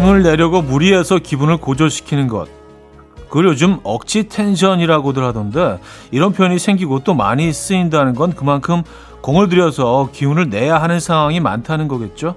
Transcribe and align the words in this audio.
힘을 0.00 0.22
내려고 0.22 0.62
무리해서 0.62 1.18
기분을 1.18 1.58
고조시키는 1.58 2.26
것. 2.26 2.48
그걸 3.28 3.44
요즘 3.48 3.80
억지 3.82 4.28
텐션이라고들 4.28 5.22
하던데 5.22 5.78
이런 6.10 6.32
표현이 6.32 6.58
생기고 6.58 7.00
또 7.00 7.12
많이 7.12 7.52
쓰인다는 7.52 8.14
건 8.14 8.32
그만큼 8.32 8.82
공을 9.20 9.50
들여서 9.50 10.08
기운을 10.10 10.48
내야 10.48 10.80
하는 10.80 11.00
상황이 11.00 11.38
많다는 11.38 11.86
거겠죠? 11.86 12.34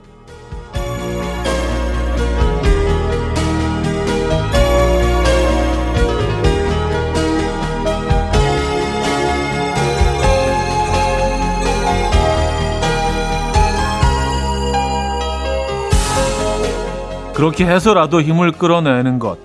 그렇게 17.34 17.66
해서라도 17.66 18.22
힘을 18.22 18.52
끌어내는 18.52 19.20
것 19.20 19.38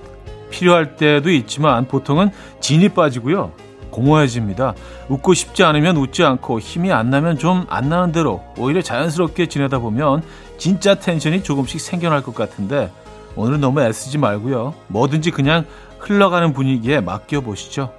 필요할 0.51 0.97
때도 0.97 1.31
있지만 1.31 1.87
보통은 1.87 2.31
진이 2.61 2.91
빠지고요. 2.91 3.53
공허해집니다. 3.91 4.75
웃고 5.09 5.35
싶지 5.35 5.65
않으면 5.65 5.97
웃지 5.97 6.23
않고 6.23 6.61
힘이 6.61 6.93
안 6.93 7.11
나면 7.11 7.39
좀 7.39 7.67
안 7.69 7.89
나는 7.89 8.13
대로 8.13 8.43
오히려 8.57 8.83
자연스럽게 8.83 9.47
지내다 9.47 9.79
보면 9.79 10.23
진짜 10.59 10.95
텐션이 10.95 11.43
조금씩 11.43 11.81
생겨날 11.81 12.23
것 12.23 12.35
같은데 12.35 12.93
오늘은 13.37 13.61
너무 13.61 13.81
애쓰지 13.81 14.19
말고요. 14.19 14.75
뭐든지 14.89 15.31
그냥 15.31 15.65
흘러가는 15.99 16.53
분위기에 16.53 17.01
맡겨보시죠. 17.01 17.93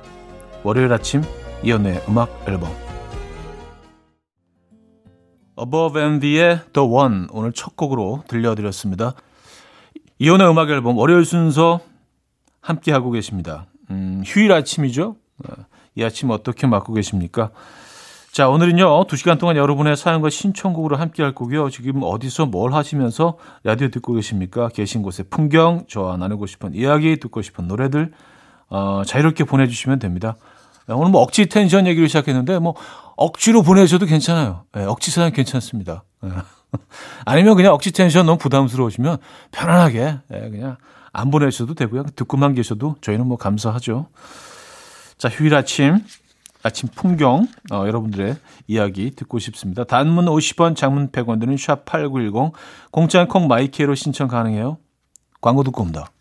월요일 0.64 0.94
아침 0.94 1.24
이연의 1.64 2.04
음악 2.08 2.44
앨범 2.48 2.70
Above 5.60 6.02
and 6.02 6.20
Beyond의 6.22 6.60
The 6.74 6.88
One 6.88 7.28
오늘 7.32 7.52
첫 7.54 7.76
곡으로 7.76 8.24
들려드렸습니다. 8.28 9.14
이혼의 10.20 10.50
음악 10.50 10.70
앨범 10.70 10.98
월요일 10.98 11.24
순서 11.24 11.80
함께 12.62 12.92
하고 12.92 13.10
계십니다. 13.12 13.68
음, 13.90 14.22
휴일 14.26 14.52
아침이죠. 14.52 15.16
어, 15.48 15.54
이 15.96 16.04
아침 16.04 16.30
어떻게 16.30 16.68
맞고 16.68 16.94
계십니까? 16.94 17.52
자, 18.34 18.50
오늘은요, 18.50 19.06
두 19.06 19.16
시간 19.16 19.38
동안 19.38 19.56
여러분의 19.56 19.96
사연과 19.96 20.30
신청곡으로 20.30 20.98
함께 20.98 21.24
할 21.24 21.34
거고요. 21.34 21.70
지금 21.70 22.02
어디서 22.04 22.48
뭘 22.48 22.74
하시면서 22.74 23.38
라디오 23.64 23.88
듣고 23.88 24.14
계십니까? 24.14 24.68
계신 24.68 25.02
곳의 25.02 25.26
풍경, 25.30 25.86
저와 25.88 26.18
나누고 26.18 26.46
싶은 26.46 26.76
이야기, 26.76 27.18
듣고 27.18 27.42
싶은 27.42 27.68
노래들, 27.68 28.12
어, 28.68 29.04
자유롭게 29.06 29.46
보내 29.46 29.68
주시면 29.68 30.00
됩니다. 30.00 30.36
오늘 30.90 31.12
뭐 31.12 31.22
억지 31.22 31.48
텐션 31.48 31.88
얘기를 31.88 32.08
시작했는데, 32.10 32.60
뭐, 32.60 32.76
억지로 33.16 33.64
보내셔도 33.64 34.06
괜찮아요. 34.06 34.66
네, 34.74 34.84
억지 34.84 35.12
사연 35.12 35.32
괜찮습니다. 35.32 36.04
네. 36.72 36.80
아니면 37.26 37.56
그냥 37.56 37.74
억지 37.74 37.92
텐션 37.92 38.26
너무 38.26 38.38
부담스러우시면 38.38 39.18
편안하게 39.52 40.20
예, 40.34 40.50
그냥 40.50 40.78
안 41.12 41.32
보내셔도 41.32 41.74
되고요. 41.74 42.04
듣고만 42.16 42.54
계셔도 42.54 42.96
저희는 43.02 43.26
뭐 43.26 43.38
감사하죠. 43.38 44.08
자, 45.18 45.28
휴일 45.30 45.56
아침 45.56 46.00
아침 46.62 46.90
풍경 46.94 47.48
어, 47.72 47.86
여러분들의 47.88 48.36
이야기 48.68 49.12
듣고 49.12 49.40
싶습니다. 49.40 49.84
단문 49.84 50.26
50원, 50.26 50.76
장문 50.76 51.10
100원 51.12 51.40
드는 51.40 51.56
샵8910 51.56 52.52
공짜인 52.92 53.28
콩 53.28 53.48
마이 53.48 53.72
K로 53.72 53.96
신청 53.96 54.28
가능해요. 54.28 54.78
광고 55.42 55.64
듣고 55.64 55.82
옵니다. 55.82 56.12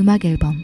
음악 0.00 0.24
앨범 0.24 0.54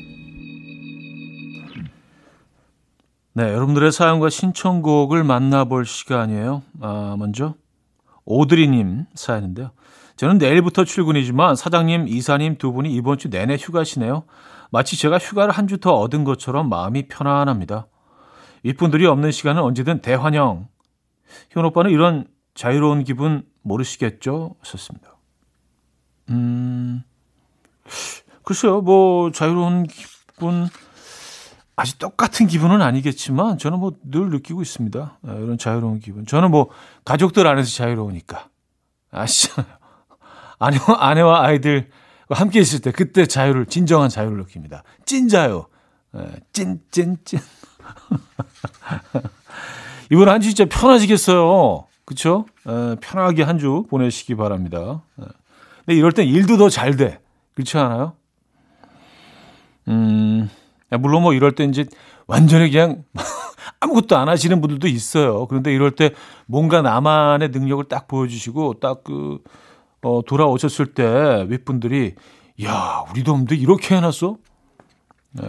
네, 3.34 3.44
여러분들의 3.44 3.92
사연과 3.92 4.30
신청곡을 4.30 5.22
만나볼 5.24 5.86
시간이에요. 5.86 6.62
아, 6.80 7.14
먼저 7.18 7.54
오드리님 8.24 9.04
사연인데요. 9.14 9.70
저는 10.16 10.38
내일부터 10.38 10.84
출근이지만 10.84 11.54
사장님, 11.54 12.08
이사님 12.08 12.58
두 12.58 12.72
분이 12.72 12.92
이번 12.92 13.16
주 13.18 13.30
내내 13.30 13.56
휴가시네요. 13.56 14.24
마치 14.70 14.98
제가 14.98 15.18
휴가를 15.18 15.52
한 15.54 15.66
주 15.68 15.78
더 15.78 15.94
얻은 15.94 16.24
것처럼 16.24 16.68
마음이 16.68 17.06
편안합니다. 17.08 17.86
윗분들이 18.64 19.06
없는 19.06 19.30
시간은 19.30 19.62
언제든 19.62 20.00
대환영. 20.02 20.66
희원 21.52 21.66
오빠는 21.66 21.92
이런 21.92 22.26
자유로운 22.54 23.04
기분 23.04 23.44
모르시겠죠? 23.62 24.56
하셨습니다. 24.60 25.16
음, 26.30 27.02
글쎄요, 28.44 28.80
뭐, 28.80 29.30
자유로운 29.32 29.86
기분, 29.86 30.68
아직 31.76 31.98
똑같은 31.98 32.46
기분은 32.46 32.80
아니겠지만, 32.82 33.58
저는 33.58 33.78
뭐 33.78 33.92
늘 34.10 34.30
느끼고 34.30 34.62
있습니다. 34.62 35.18
아, 35.22 35.32
이런 35.34 35.58
자유로운 35.58 36.00
기분. 36.00 36.26
저는 36.26 36.50
뭐, 36.50 36.70
가족들 37.04 37.46
안에서 37.46 37.70
자유로우니까. 37.70 38.48
아시잖아요. 39.10 39.72
아내와, 40.58 41.44
아이들 41.46 41.88
함께 42.30 42.60
있을 42.60 42.80
때, 42.80 42.90
그때 42.90 43.26
자유를, 43.26 43.66
진정한 43.66 44.08
자유를 44.08 44.38
느낍니다. 44.38 44.82
찐 45.06 45.28
자유. 45.28 45.64
예, 46.16 46.40
찐, 46.52 46.80
찐, 46.90 47.16
찐. 47.24 47.38
이번 50.10 50.28
한 50.28 50.40
주 50.40 50.54
진짜 50.54 50.64
편하시겠어요. 50.78 51.86
예, 52.68 52.96
편하게 53.00 53.42
한 53.42 53.58
주 53.58 53.84
보내시기 53.90 54.34
바랍니다. 54.34 55.02
에. 55.20 55.22
예. 55.22 55.26
근데 55.84 55.98
이럴 55.98 56.12
땐 56.12 56.26
일도 56.26 56.56
더 56.56 56.68
잘 56.70 56.96
돼. 56.96 57.20
그렇지 57.58 57.76
않아요? 57.76 58.12
음, 59.88 60.48
물론 61.00 61.22
뭐 61.22 61.34
이럴 61.34 61.56
때 61.56 61.64
이제 61.64 61.86
완전히 62.28 62.70
그냥 62.70 63.02
아무것도 63.80 64.16
안 64.16 64.28
하시는 64.28 64.60
분들도 64.60 64.86
있어요. 64.86 65.44
그런데 65.48 65.74
이럴 65.74 65.90
때 65.90 66.14
뭔가 66.46 66.82
나만의 66.82 67.48
능력을 67.48 67.82
딱 67.88 68.06
보여주시고 68.06 68.74
딱 68.74 69.02
그, 69.02 69.42
어, 70.02 70.20
돌아오셨을 70.24 70.94
때 70.94 71.46
윗분들이 71.48 72.14
야, 72.62 73.04
우리 73.10 73.24
도움도 73.24 73.56
이렇게 73.56 73.96
해놨어? 73.96 74.36
에, 75.40 75.42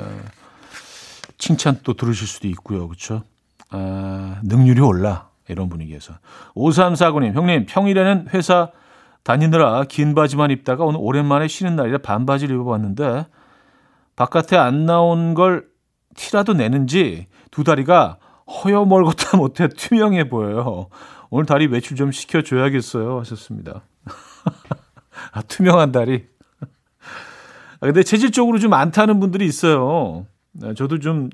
칭찬 1.37 1.81
또 1.83 1.93
들으실 1.93 2.25
수도 2.25 2.47
있고요. 2.47 2.87
그렇죠? 2.87 3.21
아, 3.69 4.39
능률이 4.43 4.81
올라. 4.81 5.29
이런 5.47 5.69
분위기에서. 5.69 6.13
5349님, 6.55 7.33
형님, 7.33 7.65
평일에는 7.67 8.29
회사 8.33 8.71
다니느라 9.23 9.83
긴 9.85 10.15
바지만 10.15 10.51
입다가 10.51 10.85
오늘 10.85 10.99
오랜만에 11.01 11.47
쉬는 11.47 11.75
날이라 11.75 11.99
반바지를 11.99 12.55
입어봤는데 12.55 13.25
바깥에 14.15 14.57
안 14.57 14.85
나온 14.85 15.33
걸 15.33 15.67
티라도 16.15 16.53
내는지 16.53 17.27
두 17.51 17.63
다리가 17.63 18.17
허여멀겋다 18.47 19.37
못해 19.37 19.67
투명해 19.67 20.29
보여요. 20.29 20.87
오늘 21.29 21.45
다리 21.45 21.67
외출 21.67 21.95
좀 21.95 22.11
시켜줘야겠어요. 22.11 23.19
하셨습니다. 23.19 23.83
아, 25.31 25.41
투명한 25.43 25.91
다리. 25.91 26.25
아, 27.79 27.85
근데 27.85 28.03
체질적으로 28.03 28.57
좀 28.57 28.73
안 28.73 28.91
타는 28.91 29.19
분들이 29.19 29.45
있어요. 29.45 30.25
아, 30.63 30.73
저도 30.73 30.99
좀 30.99 31.29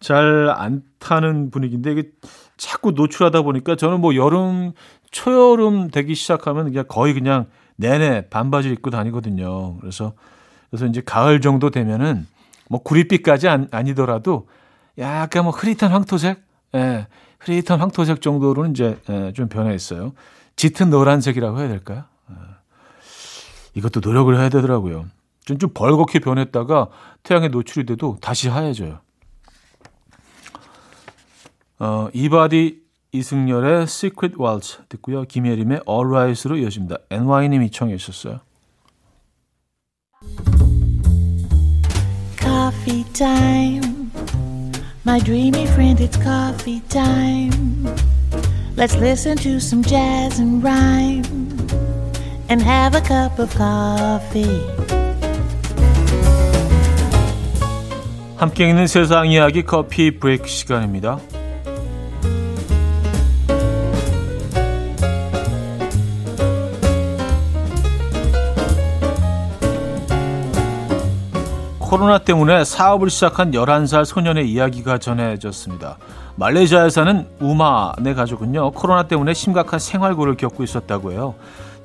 잘 0.00 0.50
안 0.56 0.82
타는 0.98 1.50
분위기인데 1.50 1.92
이게 1.92 2.10
자꾸 2.56 2.92
노출하다 2.92 3.42
보니까 3.42 3.76
저는 3.76 4.00
뭐 4.00 4.14
여름, 4.14 4.72
초여름 5.10 5.90
되기 5.90 6.14
시작하면 6.14 6.64
그냥 6.66 6.84
거의 6.88 7.14
그냥 7.14 7.46
내내 7.76 8.28
반바지 8.28 8.70
입고 8.70 8.90
다니거든요. 8.90 9.78
그래서 9.78 10.14
그래서 10.70 10.86
이제 10.86 11.02
가을 11.04 11.40
정도 11.40 11.70
되면은 11.70 12.26
뭐 12.68 12.82
구릿빛까지 12.82 13.48
안, 13.48 13.68
아니더라도 13.70 14.48
약간 14.98 15.44
뭐 15.44 15.52
흐릿한 15.52 15.92
황토색, 15.92 16.42
예, 16.74 17.06
흐릿한 17.38 17.80
황토색 17.80 18.20
정도로는 18.20 18.72
이제 18.72 18.98
예, 19.08 19.32
좀 19.32 19.48
변해 19.48 19.74
있어요. 19.74 20.12
짙은 20.56 20.90
노란색이라고 20.90 21.60
해야 21.60 21.68
될까요? 21.68 22.04
예. 22.30 22.34
이것도 23.74 24.00
노력을 24.00 24.34
해야 24.36 24.48
되더라고요. 24.48 25.06
좀, 25.44 25.58
좀 25.58 25.70
벌겋게 25.72 26.20
변했다가 26.20 26.88
태양에 27.22 27.48
노출이 27.48 27.86
돼도 27.86 28.18
다시 28.20 28.48
하얘져요. 28.48 29.00
어, 31.78 32.08
이바디 32.12 32.80
이승열의 33.12 33.82
Secret 33.84 34.36
Waltz 34.40 34.78
듣고요. 34.88 35.24
김예림의 35.24 35.80
All 35.88 36.06
Right으로 36.08 36.56
이어집니다. 36.56 36.96
NY님이 37.10 37.70
청해 37.70 37.96
주셨어요. 37.96 38.40
Coffee 42.38 43.04
time. 43.12 44.10
My 45.06 45.20
dreamy 45.20 45.64
friend, 45.64 46.02
it's 46.02 46.20
coffee 46.20 46.80
time. 46.88 47.86
Let's 48.76 48.96
listen 48.96 49.36
to 49.38 49.56
some 49.56 49.82
jazz 49.82 50.40
and 50.40 50.62
rhyme 50.62 51.24
and 52.50 52.62
have 52.62 52.94
a 52.94 53.02
cup 53.02 53.40
of 53.40 53.54
coffee. 53.56 54.60
함께 58.36 58.68
있는 58.68 58.86
세상 58.86 59.28
이야기 59.28 59.62
커피 59.62 60.18
브레이크 60.18 60.46
시간입니다. 60.46 61.18
코로나 71.96 72.18
때문에 72.18 72.62
사업을 72.62 73.08
시작한 73.08 73.52
11살 73.52 74.04
소년의 74.04 74.50
이야기가 74.50 74.98
전해졌습니다. 74.98 75.96
말레이시아에 76.34 76.90
사는 76.90 77.26
우마네 77.40 78.12
가족은요, 78.12 78.72
코로나 78.72 79.04
때문에 79.04 79.32
심각한 79.32 79.80
생활고를 79.80 80.36
겪고 80.36 80.62
있었다고 80.62 81.12
해요. 81.12 81.36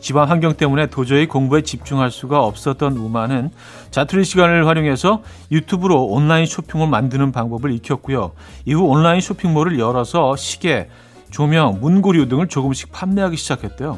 집안 0.01 0.27
환경 0.27 0.53
때문에 0.55 0.87
도저히 0.87 1.27
공부에 1.27 1.61
집중할 1.61 2.11
수가 2.11 2.43
없었던 2.43 2.97
우마는 2.97 3.51
자투리 3.91 4.25
시간을 4.25 4.67
활용해서 4.67 5.21
유튜브로 5.49 6.03
온라인 6.03 6.45
쇼핑을 6.45 6.89
만드는 6.89 7.31
방법을 7.31 7.71
익혔고요. 7.71 8.33
이후 8.65 8.83
온라인 8.83 9.21
쇼핑몰을 9.21 9.79
열어서 9.79 10.35
시계, 10.35 10.89
조명, 11.29 11.79
문구류 11.79 12.27
등을 12.27 12.49
조금씩 12.49 12.91
판매하기 12.91 13.37
시작했대요. 13.37 13.97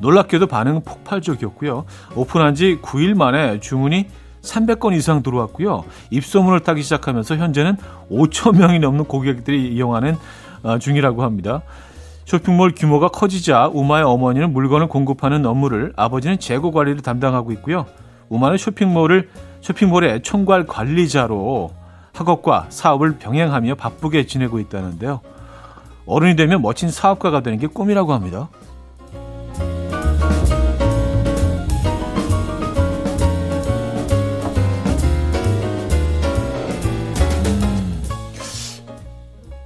놀랍게도 0.00 0.46
반응은 0.46 0.80
폭발적이었고요. 0.84 1.84
오픈한 2.14 2.54
지 2.54 2.78
9일 2.80 3.14
만에 3.14 3.60
주문이 3.60 4.06
300건 4.42 4.94
이상 4.94 5.22
들어왔고요. 5.22 5.84
입소문을 6.10 6.60
타기 6.60 6.82
시작하면서 6.82 7.36
현재는 7.36 7.76
5천 8.10 8.58
명이 8.58 8.80
넘는 8.80 9.04
고객들이 9.04 9.68
이용하는 9.74 10.16
어, 10.62 10.78
중이라고 10.78 11.22
합니다. 11.22 11.62
쇼핑몰 12.24 12.72
규모가 12.74 13.08
커지자 13.08 13.68
우마의 13.72 14.04
어머니는 14.04 14.52
물건을 14.52 14.88
공급하는 14.88 15.44
업무를 15.44 15.92
아버지는 15.96 16.38
재고 16.38 16.70
관리를 16.70 17.02
담당하고 17.02 17.52
있고요. 17.52 17.86
우마는 18.28 18.58
쇼핑몰을 18.58 19.28
쇼핑몰의 19.60 20.22
총괄 20.22 20.66
관리자로 20.66 21.72
학업과 22.12 22.66
사업을 22.68 23.18
병행하며 23.18 23.74
바쁘게 23.74 24.26
지내고 24.26 24.60
있다는데요. 24.60 25.20
어른이 26.06 26.36
되면 26.36 26.62
멋진 26.62 26.90
사업가가 26.90 27.40
되는 27.40 27.58
게 27.58 27.66
꿈이라고 27.66 28.12
합니다. 28.12 28.48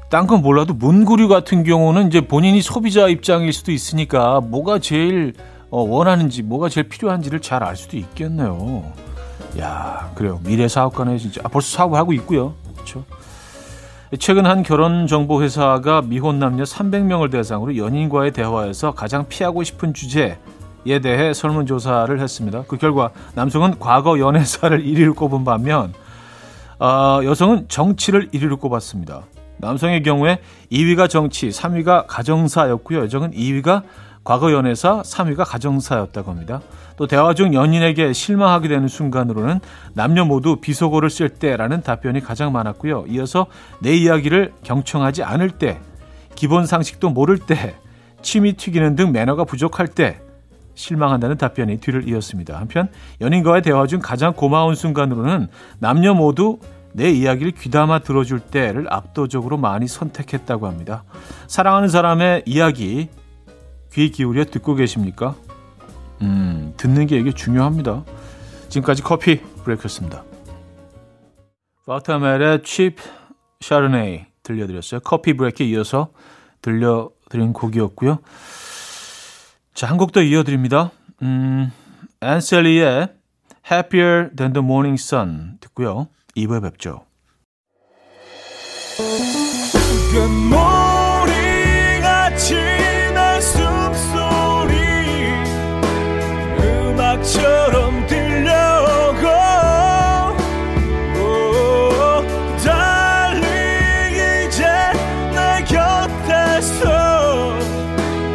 딴 0.08 0.26
건 0.26 0.40
몰라도 0.42 0.72
문구류 0.74 1.28
같은 1.28 1.64
경우는 1.64 2.08
이제 2.08 2.20
본인이 2.20 2.62
소비자 2.62 3.08
입장일 3.08 3.52
수도 3.52 3.72
있으니까 3.72 4.40
뭐가 4.40 4.78
제일 4.78 5.34
어, 5.70 5.82
원하는지 5.82 6.42
뭐가 6.42 6.68
제일 6.68 6.88
필요한지를 6.88 7.40
잘 7.40 7.62
알 7.62 7.76
수도 7.76 7.96
있겠네요. 7.96 8.84
야 9.58 10.10
그래요 10.14 10.40
미래 10.44 10.68
사업가네 10.68 11.18
진짜 11.18 11.40
아, 11.44 11.48
벌써 11.48 11.76
사업을 11.76 11.98
하고 11.98 12.12
있고요. 12.12 12.54
그렇죠. 12.74 13.04
최근 14.20 14.46
한 14.46 14.62
결혼 14.62 15.08
정보 15.08 15.42
회사가 15.42 16.02
미혼 16.02 16.38
남녀 16.38 16.62
300명을 16.62 17.30
대상으로 17.32 17.76
연인과의 17.76 18.32
대화에서 18.32 18.92
가장 18.92 19.26
피하고 19.28 19.64
싶은 19.64 19.92
주제에 19.92 20.36
대해 21.02 21.34
설문조사를 21.34 22.20
했습니다. 22.20 22.62
그 22.68 22.76
결과 22.76 23.10
남성은 23.34 23.80
과거 23.80 24.20
연애사를 24.20 24.84
1위로 24.84 25.16
꼽은 25.16 25.44
반면 25.44 25.92
어, 26.78 27.20
여성은 27.24 27.66
정치를 27.68 28.28
1위로 28.30 28.60
꼽았습니다. 28.60 29.22
남성의 29.58 30.02
경우에 30.02 30.38
2위가 30.70 31.08
정치, 31.08 31.48
3위가 31.48 32.04
가정사였고요. 32.06 33.04
여성은 33.04 33.32
2위가 33.32 33.82
과거 34.24 34.52
연애사, 34.52 35.02
3위가 35.02 35.48
가정사였다고 35.48 36.30
합니다. 36.30 36.60
또 36.96 37.06
대화 37.06 37.32
중 37.32 37.54
연인에게 37.54 38.12
실망하게 38.12 38.68
되는 38.68 38.88
순간으로는 38.88 39.60
남녀 39.94 40.24
모두 40.24 40.56
비속어를 40.56 41.10
쓸 41.10 41.28
때라는 41.28 41.82
답변이 41.82 42.20
가장 42.20 42.52
많았고요. 42.52 43.04
이어서 43.08 43.46
내 43.80 43.94
이야기를 43.94 44.52
경청하지 44.64 45.22
않을 45.22 45.50
때, 45.50 45.78
기본 46.34 46.66
상식도 46.66 47.10
모를 47.10 47.38
때, 47.38 47.76
침이 48.22 48.54
튀기는 48.54 48.96
등 48.96 49.12
매너가 49.12 49.44
부족할 49.44 49.86
때 49.86 50.18
실망한다는 50.74 51.36
답변이 51.36 51.78
뒤를 51.78 52.08
이었습니다. 52.08 52.58
한편 52.58 52.88
연인과의 53.20 53.62
대화 53.62 53.86
중 53.86 54.00
가장 54.00 54.32
고마운 54.32 54.74
순간으로는 54.74 55.48
남녀 55.78 56.14
모두 56.14 56.58
내 56.96 57.10
이야기를 57.10 57.52
귀담아 57.52 57.98
들어줄 57.98 58.40
때를 58.40 58.86
압도적으로 58.88 59.58
많이 59.58 59.86
선택했다고 59.86 60.66
합니다. 60.66 61.04
사랑하는 61.46 61.88
사람의 61.88 62.44
이야기 62.46 63.10
귀 63.92 64.10
기울여 64.10 64.46
듣고 64.46 64.74
계십니까? 64.74 65.34
음, 66.22 66.72
듣는 66.78 67.06
게 67.06 67.18
이게 67.18 67.32
중요합니다. 67.32 68.02
지금까지 68.70 69.02
커피 69.02 69.40
브레이크였습니다. 69.62 70.24
파타멜의 71.86 72.62
칩 72.64 72.96
샤르네이 73.60 74.24
들려드렸어요. 74.42 75.00
커피 75.00 75.34
브레이크에 75.34 75.66
이어서 75.66 76.08
들려드린 76.62 77.52
곡이었고요. 77.52 78.20
자, 79.74 79.86
한 79.86 79.98
곡 79.98 80.12
더 80.12 80.22
이어드립니다. 80.22 80.92
음, 81.20 81.70
앤셀리의 82.22 83.08
Happier 83.70 84.30
Than 84.34 84.54
the 84.54 84.64
Morning 84.64 84.98
Sun 84.98 85.58
듣고요. 85.60 86.08
2부에 86.36 86.62
뵙죠. 86.62 87.06
음악처럼 96.58 98.06
들려오고 98.06 99.26
달리 102.62 104.46
이제 104.46 104.64
내 105.32 105.64
곁에서 105.64 107.58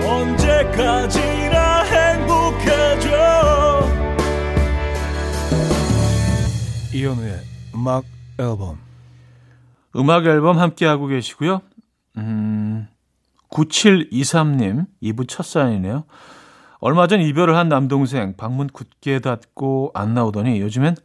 언제까지나 0.06 1.83
행복해져 1.83 3.07
이현우의 6.94 7.50
음악 7.82 8.06
앨범. 8.38 8.78
음악 9.96 10.28
앨범 10.28 10.60
함께하고 10.60 11.08
계시고요. 11.08 11.62
음, 12.18 12.88
9723님, 13.50 14.86
2부 15.02 15.28
첫 15.28 15.44
사연이네요. 15.44 16.04
얼마 16.80 17.08
전 17.08 17.22
이별을 17.22 17.56
한 17.56 17.70
남동생, 17.70 18.36
방문 18.38 18.68
굳게 18.68 19.20
닫고 19.20 19.92
안 19.96 20.14
나오더니 20.14 20.62
요즘엔 20.62 20.96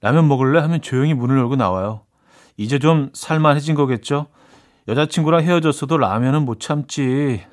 라면 0.00 0.26
먹을래? 0.26 0.58
하면 0.58 0.82
조용히 0.82 1.14
문을 1.14 1.38
열고 1.38 1.54
나와요. 1.54 2.02
이제 2.56 2.80
좀 2.80 3.10
살만해진 3.14 3.76
거겠죠? 3.76 4.26
여자친구랑 4.88 5.42
헤어졌어도 5.42 5.96
라면은 5.96 6.44
못 6.44 6.58
참지. 6.58 7.44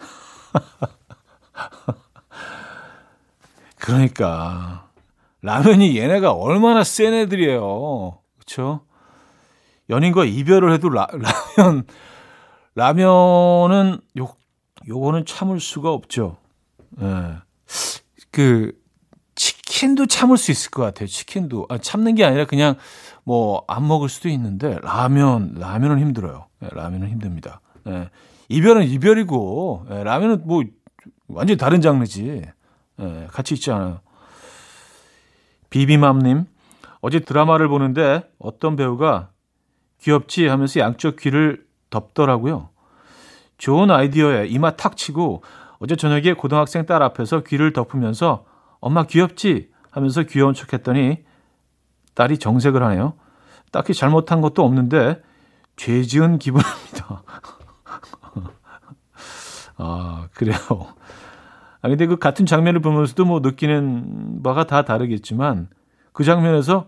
그러니까. 3.77 4.89
라면이 5.43 5.95
얘네가 5.95 6.31
얼마나 6.31 6.83
센 6.83 7.13
애들이에요. 7.13 8.22
그렇죠? 8.43 8.85
연인과 9.89 10.25
이별을 10.25 10.73
해도 10.73 10.89
라, 10.89 11.07
라면 11.57 11.83
라면은 12.75 13.99
요 14.19 14.33
요거는 14.87 15.25
참을 15.25 15.59
수가 15.59 15.91
없죠. 15.91 16.37
예. 17.01 17.05
네. 17.05 17.35
그 18.31 18.71
치킨도 19.35 20.07
참을 20.07 20.37
수 20.37 20.51
있을 20.51 20.71
것 20.71 20.83
같아요. 20.83 21.07
치킨도 21.07 21.67
아, 21.69 21.77
참는 21.77 22.15
게 22.15 22.23
아니라 22.25 22.45
그냥 22.45 22.75
뭐 23.23 23.63
안 23.67 23.87
먹을 23.87 24.09
수도 24.09 24.29
있는데 24.29 24.77
라면 24.81 25.55
라면은 25.55 25.99
힘들어요. 25.99 26.47
네, 26.59 26.69
라면은 26.71 27.09
힘듭니다. 27.09 27.61
네. 27.85 28.09
이별은 28.49 28.83
이별이고 28.83 29.85
네, 29.89 30.03
라면은 30.03 30.43
뭐 30.45 30.63
완전 31.27 31.53
히 31.55 31.57
다른 31.57 31.81
장르지. 31.81 32.43
같이 33.31 33.55
있지 33.55 33.71
않아요. 33.71 34.01
비비맘님 35.71 36.45
어제 37.03 37.19
드라마를 37.19 37.67
보는데 37.67 38.23
어떤 38.39 38.77
배우가 38.77 39.29
귀엽지 39.99 40.47
하면서 40.47 40.79
양쪽 40.79 41.17
귀를 41.17 41.65
덮더라고요. 41.89 42.69
좋은 43.57 43.91
아이디어에 43.91 44.47
이마 44.47 44.77
탁 44.77 44.95
치고 44.95 45.43
어제 45.79 45.97
저녁에 45.97 46.31
고등학생 46.31 46.85
딸 46.85 47.03
앞에서 47.03 47.43
귀를 47.43 47.73
덮으면서 47.73 48.45
엄마 48.79 49.03
귀엽지 49.03 49.69
하면서 49.91 50.23
귀여운 50.23 50.53
척 50.53 50.71
했더니 50.71 51.25
딸이 52.13 52.37
정색을 52.37 52.81
하네요. 52.81 53.15
딱히 53.73 53.93
잘못한 53.93 54.39
것도 54.39 54.63
없는데 54.63 55.21
죄 55.75 56.03
지은 56.03 56.39
기분입니다. 56.39 57.23
아, 59.75 60.29
그래요. 60.33 60.57
아, 61.81 61.89
근데 61.89 62.05
그 62.05 62.15
같은 62.15 62.45
장면을 62.45 62.79
보면서도 62.79 63.25
뭐 63.25 63.41
느끼는 63.41 64.41
바가 64.41 64.67
다 64.67 64.83
다르겠지만 64.83 65.67
그 66.13 66.23
장면에서 66.23 66.87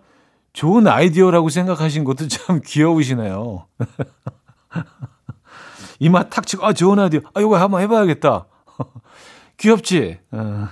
좋은 0.54 0.88
아이디어라고 0.88 1.50
생각하신 1.50 2.06
것도 2.06 2.28
참 2.28 2.62
귀여우시네요. 2.66 3.68
이마 6.00 6.30
탁 6.30 6.48
치고, 6.48 6.66
아, 6.66 6.74
좋은 6.74 7.00
아이디어. 7.00 7.22
아, 7.34 7.42
이거 7.42 7.58
한번 7.58 7.82
해봐야겠다. 7.82 8.46
귀엽지? 9.58 10.20
어. 10.32 10.68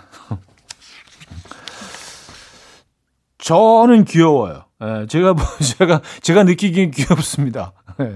저는 3.38 4.06
귀여워요. 4.06 4.66
예, 4.82 5.06
제가 5.08 5.34
뭐, 5.34 5.44
제가 5.78 6.02
제가 6.22 6.44
느끼기엔 6.44 6.92
귀엽습니다. 6.92 7.74
예. 8.00 8.16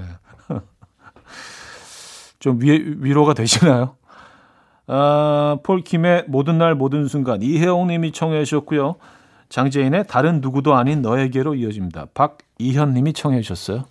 좀 2.39 2.62
위, 2.62 2.96
위로가 3.00 3.34
되시나요? 3.34 3.98
아, 4.88 5.58
폴킴의 5.63 6.25
모든 6.27 6.58
날 6.58 6.75
모든 6.75 7.08
순간 7.08 7.41
이혜영 7.41 7.88
님이 7.88 8.13
청해 8.13 8.46
주셨고요. 8.46 8.96
장재인의 9.50 10.08
다른 10.08 10.42
누구도 10.42 10.75
아닌 10.75 11.01
너에게로 11.01 11.56
이어집니다. 11.56 12.08
박이현 12.13 12.94
님이 12.94 13.13
청해 13.13 13.42
주셨어요. 13.42 13.86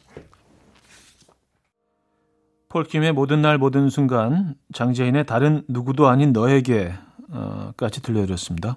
폴킴의 2.68 3.12
모든 3.12 3.40
날 3.42 3.58
모든 3.58 3.88
순간 3.88 4.54
장재인의 4.74 5.24
다른 5.24 5.62
누구도 5.68 6.08
아닌 6.08 6.32
너에게까지 6.32 8.02
들려드렸습니다. 8.02 8.76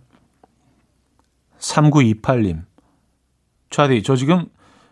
3928님 1.57 2.63
차디 3.69 4.03
저 4.03 4.15
지금 4.15 4.45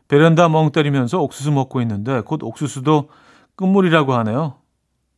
베란다 0.10 0.50
멍 0.50 0.72
때리면서 0.72 1.22
옥수수 1.22 1.52
먹고 1.52 1.82
있는데 1.82 2.22
곧 2.22 2.44
옥수수도 2.44 3.10
끝물이라고 3.56 4.14
하네요. 4.14 4.56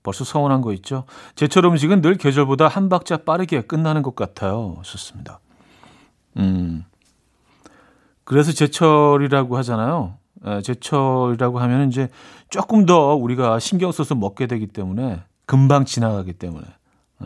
벌써 0.03 0.23
서운한 0.23 0.61
거 0.61 0.71
있죠? 0.73 1.05
제철 1.35 1.65
음식은 1.65 2.01
늘 2.01 2.15
계절보다 2.15 2.67
한 2.67 2.89
박자 2.89 3.17
빠르게 3.17 3.61
끝나는 3.61 4.01
것 4.01 4.15
같아요. 4.15 4.77
좋습니다. 4.83 5.39
음. 6.39 6.85
그래서 8.23 8.51
제철이라고 8.51 9.57
하잖아요. 9.57 10.15
에, 10.45 10.61
제철이라고 10.61 11.59
하면 11.59 11.89
이제 11.89 12.09
조금 12.49 12.85
더 12.85 13.15
우리가 13.15 13.59
신경 13.59 13.91
써서 13.91 14.15
먹게 14.15 14.47
되기 14.47 14.67
때문에 14.67 15.21
금방 15.45 15.85
지나가기 15.85 16.33
때문에. 16.33 16.65
에. 16.65 17.25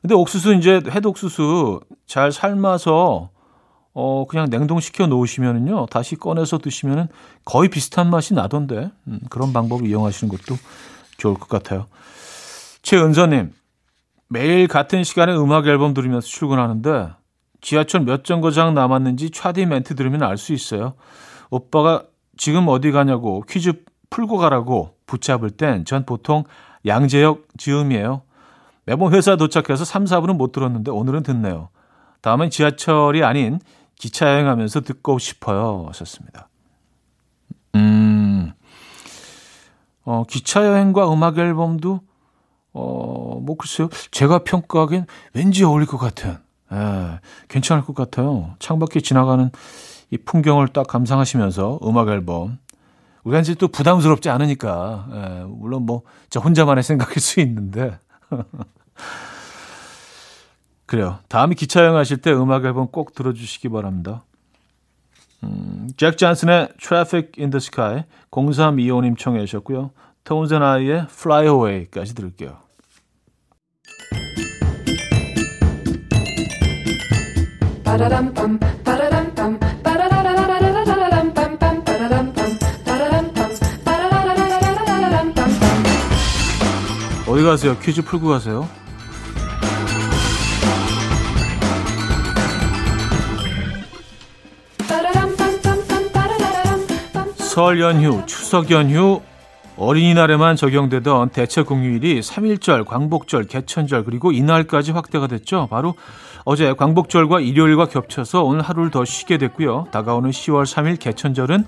근데 0.00 0.14
옥수수 0.14 0.54
이제 0.54 0.80
해독수수 0.88 1.80
잘 2.06 2.30
삶아서 2.30 3.30
어 3.92 4.26
그냥 4.28 4.48
냉동시켜 4.50 5.06
놓으시면은요 5.06 5.86
다시 5.86 6.16
꺼내서 6.16 6.58
드시면은 6.58 7.08
거의 7.44 7.70
비슷한 7.70 8.10
맛이 8.10 8.34
나던데 8.34 8.90
음, 9.08 9.20
그런 9.30 9.54
방법을 9.54 9.86
이용하시는 9.88 10.30
것도 10.30 10.58
좋을 11.16 11.34
것 11.34 11.48
같아요. 11.48 11.86
최은서님, 12.82 13.52
매일 14.28 14.68
같은 14.68 15.02
시간에 15.02 15.34
음악 15.34 15.66
앨범 15.66 15.94
들으면서 15.94 16.26
출근하는데 16.28 17.08
지하철 17.66 18.02
몇 18.02 18.22
정거장 18.22 18.74
남았는지 18.74 19.30
차디 19.30 19.66
멘트 19.66 19.96
들으면 19.96 20.22
알 20.22 20.36
수 20.36 20.52
있어요. 20.52 20.94
오빠가 21.50 22.04
지금 22.36 22.68
어디 22.68 22.92
가냐고 22.92 23.42
퀴즈 23.48 23.72
풀고 24.08 24.36
가라고 24.36 24.94
붙잡을 25.06 25.50
땐 25.50 25.84
전 25.84 26.06
보통 26.06 26.44
양재역 26.86 27.48
즈음이에요. 27.58 28.22
매번 28.84 29.12
회사 29.12 29.34
도착해서 29.34 29.84
3, 29.84 30.04
4분은 30.04 30.36
못 30.36 30.52
들었는데 30.52 30.92
오늘은 30.92 31.24
듣네요. 31.24 31.70
다음엔 32.20 32.50
지하철이 32.50 33.24
아닌 33.24 33.58
기차 33.96 34.28
여행하면서 34.28 34.82
듣고 34.82 35.18
싶어요. 35.18 35.86
하셨습니다. 35.88 36.48
음, 37.74 38.52
어, 40.04 40.22
기차 40.28 40.64
여행과 40.64 41.12
음악 41.12 41.38
앨범도 41.38 42.00
어, 42.74 43.40
뭐 43.42 43.56
글쎄요. 43.56 43.88
제가 44.12 44.44
평가하기엔 44.44 45.06
왠지 45.34 45.64
어울릴 45.64 45.88
것 45.88 45.98
같은. 45.98 46.45
예, 46.72 47.20
괜찮을 47.48 47.84
것 47.84 47.94
같아요. 47.94 48.54
창밖에 48.58 49.00
지나가는 49.00 49.50
이 50.10 50.18
풍경을 50.18 50.68
딱 50.68 50.86
감상하시면서 50.86 51.80
음악 51.84 52.08
앨범. 52.08 52.58
우리가 53.24 53.40
이제 53.40 53.54
또 53.54 53.68
부담스럽지 53.68 54.30
않으니까. 54.30 55.08
예, 55.12 55.44
물론 55.48 55.82
뭐, 55.82 56.02
저 56.30 56.40
혼자만의 56.40 56.84
생각일 56.84 57.20
수 57.20 57.40
있는데. 57.40 57.98
그래요. 60.86 61.18
다음에 61.28 61.54
기차 61.54 61.80
여행 61.80 61.96
하실 61.96 62.18
때 62.18 62.32
음악 62.32 62.64
앨범 62.64 62.86
꼭 62.88 63.14
들어주시기 63.14 63.68
바랍니다. 63.68 64.22
음, 65.42 65.88
잭 65.96 66.16
잔슨의 66.16 66.68
Traffic 66.78 67.32
in 67.38 67.50
the 67.50 67.58
Sky 67.58 68.04
0325님 68.30 69.18
청해 69.18 69.44
주셨고요. 69.46 69.90
앤 70.52 70.62
아이의 70.62 71.06
Fly 71.10 71.44
Away까지 71.46 72.14
들을게요. 72.14 72.65
어디 87.26 87.42
가세요? 87.42 87.76
퀴즈 87.78 88.02
풀고 88.02 88.28
가세요. 88.28 88.68
설 97.36 97.80
연휴, 97.80 98.22
추석 98.26 98.70
연휴, 98.70 99.22
어린이날에만 99.78 100.56
적용되던 100.56 101.30
대체 101.30 101.62
공휴일이 101.62 102.20
3일절, 102.20 102.84
광복절, 102.84 103.44
개천절 103.44 104.04
그리고 104.04 104.32
이날까지 104.32 104.92
확대가 104.92 105.26
됐죠. 105.26 105.66
바로 105.70 105.94
어제 106.48 106.72
광복절과 106.74 107.40
일요일과 107.40 107.86
겹쳐서 107.86 108.44
오늘 108.44 108.62
하루를 108.62 108.92
더 108.92 109.04
쉬게 109.04 109.36
됐고요. 109.36 109.88
다가오는 109.90 110.30
10월 110.30 110.62
3일 110.62 110.96
개천절은 110.96 111.66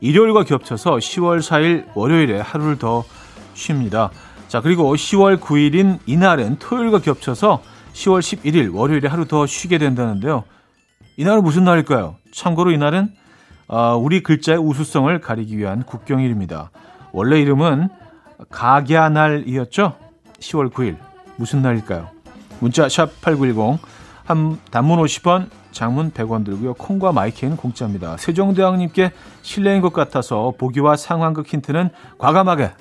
일요일과 0.00 0.44
겹쳐서 0.44 0.92
10월 0.92 1.40
4일 1.40 1.84
월요일에 1.94 2.40
하루를 2.40 2.78
더 2.78 3.04
쉽니다. 3.52 4.10
자, 4.48 4.62
그리고 4.62 4.94
10월 4.94 5.38
9일인 5.38 5.98
이날은 6.06 6.56
토요일과 6.58 7.00
겹쳐서 7.00 7.60
10월 7.92 8.20
11일 8.20 8.74
월요일에 8.74 9.08
하루 9.08 9.26
더 9.26 9.44
쉬게 9.44 9.76
된다는데요. 9.76 10.44
이날은 11.18 11.42
무슨 11.42 11.64
날일까요? 11.64 12.16
참고로 12.32 12.70
이날은 12.70 13.12
어, 13.68 13.94
우리 13.94 14.22
글자의 14.22 14.56
우수성을 14.56 15.20
가리기 15.20 15.58
위한 15.58 15.82
국경일입니다. 15.82 16.70
원래 17.12 17.42
이름은 17.42 17.90
가갸날이었죠? 18.48 19.98
10월 20.40 20.72
9일. 20.72 20.96
무슨 21.36 21.60
날일까요? 21.60 22.08
문자 22.60 22.88
샵 22.88 23.20
8910, 23.20 23.80
한, 24.24 24.58
단문 24.70 24.98
50원, 25.00 25.48
장문 25.70 26.12
100원 26.12 26.44
들고요. 26.44 26.74
콩과 26.74 27.12
마이크는 27.12 27.56
공짜입니다. 27.56 28.16
세종대왕님께 28.16 29.12
실례인 29.42 29.80
것 29.82 29.92
같아서 29.92 30.54
보기와 30.56 30.96
상황극 30.96 31.46
힌트는 31.46 31.90
과감하게 32.18 32.72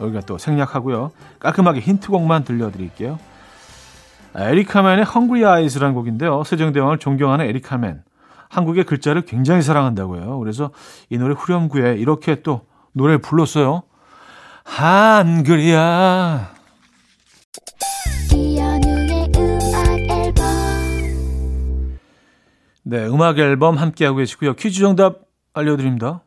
여기가 0.00 0.20
또 0.22 0.38
생략하고요. 0.38 1.12
깔끔하게 1.38 1.80
힌트곡만 1.80 2.44
들려드릴게요. 2.44 3.18
아, 4.32 4.44
에리카맨의 4.48 5.04
Hungry 5.08 5.58
Eyes라는 5.58 5.94
곡인데요. 5.94 6.44
세종대왕을 6.44 6.98
존경하는 6.98 7.44
에리카맨. 7.46 8.02
한국의 8.48 8.84
글자를 8.84 9.22
굉장히 9.22 9.62
사랑한다고요. 9.62 10.38
그래서 10.38 10.70
이 11.08 11.18
노래 11.18 11.34
후렴구에 11.34 11.96
이렇게 11.96 12.42
또 12.42 12.62
노래를 12.92 13.18
불렀어요. 13.18 13.82
한글이야. 14.64 16.59
네, 22.90 23.06
음악 23.06 23.38
앨범 23.38 23.78
함께하고 23.78 24.16
계시고요. 24.16 24.54
퀴즈 24.54 24.80
정답 24.80 25.20
알려드립니다. 25.54 26.22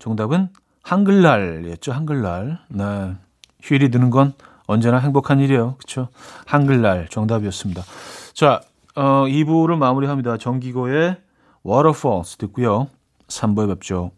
정답은 0.00 0.48
한글날이었죠. 0.82 1.92
한글날. 1.92 2.58
네. 2.70 3.14
휴일이 3.62 3.92
드는 3.92 4.10
건 4.10 4.32
언제나 4.66 4.98
행복한 4.98 5.38
일이에요. 5.38 5.76
그렇죠? 5.76 6.08
한글날 6.44 7.06
정답이었습니다. 7.08 7.84
자, 8.34 8.60
어, 8.96 9.26
2부를 9.28 9.78
마무리합니다. 9.78 10.38
정기고의 10.38 11.18
Waterfalls 11.64 12.36
듣고요. 12.38 12.88
3부에 13.28 13.68
뵙죠. 13.68 14.10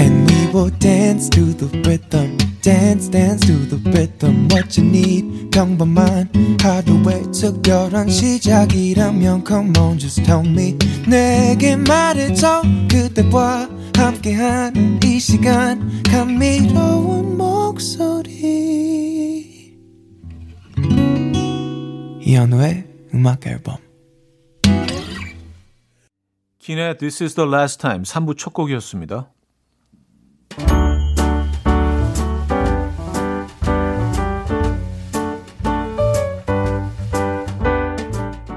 We 0.00 0.46
will 0.54 0.70
dance 0.78 1.28
to 1.28 1.52
the 1.52 1.68
rhythm. 1.82 2.53
Dance 2.64 3.10
dance 3.10 3.46
to 3.46 3.52
the 3.68 3.76
rhythm 3.90 4.48
what 4.50 4.80
you 4.80 4.88
need 4.88 5.50
평범한 5.50 6.30
하루의 6.62 7.24
특별한 7.30 8.08
시작이라면 8.08 9.44
come 9.46 9.78
on 9.78 9.98
just 9.98 10.22
tell 10.24 10.40
me 10.46 10.74
내게 11.06 11.76
말해줘 11.76 12.62
그대와 12.90 13.68
함께한 13.94 14.98
이 15.04 15.20
시간 15.20 16.02
감미로운 16.04 17.36
목소리 17.36 18.24
이현우의 22.22 22.86
음악 23.12 23.46
앨범 23.46 23.76
기네 26.58 26.96
This 26.96 27.22
is 27.22 27.34
the 27.34 27.46
last 27.46 27.78
time 27.78 28.04
3부 28.04 28.38
첫 28.38 28.54
곡이었습니다. 28.54 29.33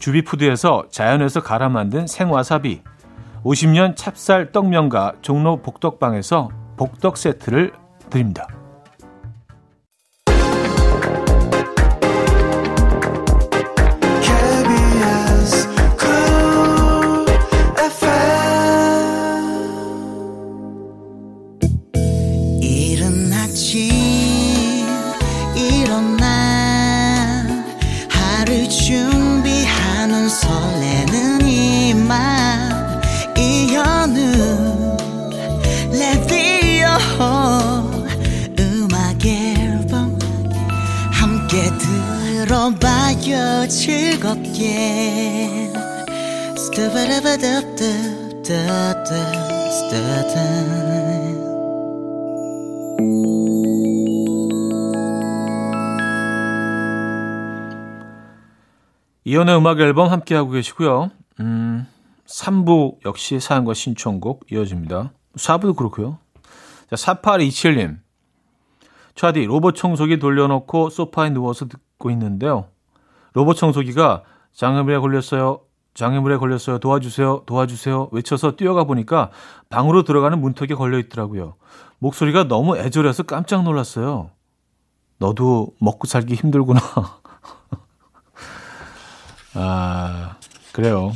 주비푸드에서 0.00 0.84
자연에서 0.90 1.42
갈아 1.42 1.68
만든 1.68 2.06
생와사비 2.06 2.82
50년 3.44 3.94
찹쌀 3.96 4.50
떡면과 4.50 5.14
종로 5.22 5.62
복덕방에서 5.62 6.50
복덕 6.76 7.16
세트를 7.16 7.72
드립니다. 8.10 8.59
이연의 59.22 59.56
음악 59.56 59.78
앨범 59.78 60.10
함께하고 60.10 60.50
계시고요. 60.50 61.10
음, 61.38 61.86
3부 62.26 62.96
역시 63.06 63.38
사연과 63.38 63.74
신청곡 63.74 64.46
이어집니다. 64.50 65.12
4부도 65.36 65.76
그렇고요. 65.76 66.18
자, 66.90 66.96
4827님. 66.96 67.98
차디 69.14 69.44
로봇 69.44 69.76
청소기 69.76 70.18
돌려놓고 70.18 70.90
소파에 70.90 71.30
누워서 71.30 71.68
듣고 71.68 72.10
있는데요. 72.10 72.66
로봇 73.32 73.56
청소기가 73.58 74.24
장애물에 74.52 74.98
걸렸어요. 74.98 75.60
장애물에 75.94 76.36
걸렸어요. 76.36 76.78
도와주세요. 76.78 77.42
도와주세요. 77.46 78.08
외쳐서 78.12 78.56
뛰어가 78.56 78.84
보니까 78.84 79.30
방으로 79.68 80.04
들어가는 80.04 80.40
문턱에 80.40 80.74
걸려 80.74 80.98
있더라고요. 80.98 81.54
목소리가 81.98 82.44
너무 82.44 82.76
애절해서 82.76 83.24
깜짝 83.24 83.62
놀랐어요. 83.62 84.30
너도 85.18 85.72
먹고 85.80 86.06
살기 86.06 86.34
힘들구나. 86.34 86.80
아, 89.54 90.36
그래요. 90.72 91.12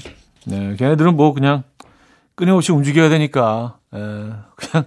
네, 0.46 0.76
걔네들은 0.76 1.16
뭐 1.16 1.32
그냥 1.32 1.62
끊임없이 2.34 2.72
움직여야 2.72 3.08
되니까, 3.08 3.78
에, 3.94 3.98
그냥 4.56 4.84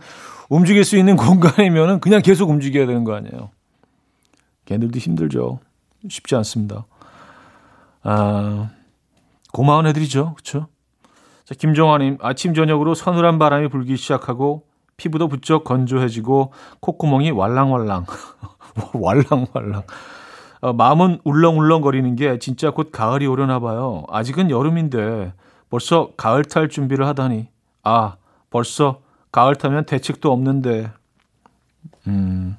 움직일 0.49 0.83
수 0.83 0.97
있는 0.97 1.15
공간이면은 1.15 1.99
그냥 1.99 2.21
계속 2.21 2.49
움직여야 2.49 2.85
되는 2.85 3.03
거 3.03 3.15
아니에요. 3.15 3.49
걔네들도 4.65 4.99
힘들죠. 4.99 5.59
쉽지 6.09 6.35
않습니다. 6.35 6.85
아, 8.03 8.69
고마운 9.53 9.87
애들이죠. 9.87 10.33
그렇죠? 10.33 10.67
자, 11.45 11.55
김정환님 11.55 12.17
아침 12.21 12.53
저녁으로 12.53 12.93
서늘한 12.93 13.39
바람이 13.39 13.69
불기 13.69 13.95
시작하고 13.95 14.63
피부도 14.97 15.27
부쩍 15.27 15.63
건조해지고 15.63 16.51
콧구멍이 16.81 17.31
왈랑왈랑 17.31 18.05
왈랑왈랑 18.93 19.83
어, 20.61 20.73
마음은 20.73 21.19
울렁울렁거리는 21.23 22.15
게 22.15 22.39
진짜 22.39 22.71
곧 22.71 22.91
가을이 22.91 23.27
오려나 23.27 23.59
봐요. 23.59 24.03
아직은 24.09 24.49
여름인데 24.49 25.33
벌써 25.69 26.11
가을 26.17 26.43
탈 26.43 26.67
준비를 26.67 27.05
하다니 27.05 27.47
아 27.83 28.15
벌써 28.49 29.01
가을 29.31 29.55
타면 29.55 29.85
대책도 29.85 30.31
없는데 30.31 30.91
음 32.07 32.57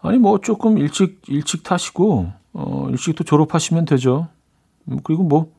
아니 0.00 0.18
뭐 0.18 0.38
조금 0.38 0.78
일찍 0.78 1.20
일찍 1.26 1.64
타시고 1.64 2.32
어 2.52 2.86
일찍 2.90 3.16
또 3.16 3.24
졸업하시면 3.24 3.86
되죠. 3.86 4.28
음, 4.88 4.98
그리고 5.04 5.22
뭐 5.22 5.52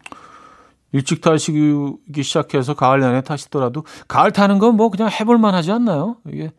일찍 0.91 1.21
타시기 1.21 2.21
시작해서 2.21 2.73
가을 2.75 2.99
내내 2.99 3.21
타시더라도 3.21 3.83
가을 4.07 4.31
타는 4.31 4.59
건 4.59 4.75
뭐 4.75 4.89
그냥 4.89 5.09
해볼 5.09 5.37
만 5.37 5.55
하지 5.55 5.71
않나요? 5.71 6.17
이게 6.27 6.51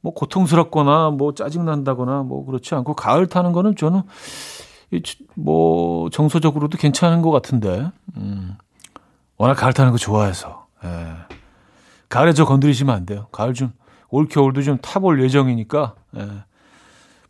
뭐 0.00 0.14
고통스럽거나 0.14 1.10
뭐 1.10 1.34
짜증 1.34 1.64
난다거나 1.64 2.22
뭐 2.22 2.44
그렇지 2.46 2.74
않고 2.74 2.94
가을 2.94 3.26
타는 3.26 3.52
거는 3.52 3.74
저는 3.76 4.02
뭐 5.34 6.08
정서적으로도 6.10 6.78
괜찮은 6.78 7.22
것 7.22 7.30
같은데 7.32 7.90
음. 8.16 8.54
워낙 9.36 9.54
가을 9.54 9.72
타는 9.72 9.90
거 9.92 9.98
좋아해서 9.98 10.66
예. 10.84 10.88
가을에 12.08 12.32
저 12.32 12.44
건드리시면 12.44 12.94
안 12.94 13.04
돼요. 13.06 13.26
가을 13.32 13.52
좀 13.54 13.72
올 14.08 14.28
겨울도 14.28 14.62
좀 14.62 14.78
타볼 14.78 15.20
예정이니까 15.24 15.94
예. 16.16 16.28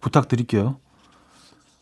부탁드릴게요. 0.01 0.77